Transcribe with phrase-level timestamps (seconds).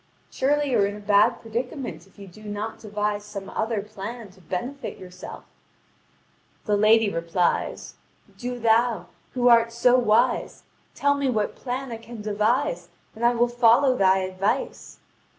[0.31, 4.31] Surely you are in a bad predicament if you do not devise some other plan
[4.31, 5.43] to benefit yourself."
[6.65, 7.93] The lady replies:
[8.35, 10.63] "Do thou, who art so wise,
[10.95, 14.97] tell me what plan I can devise, and I will follow thy advice."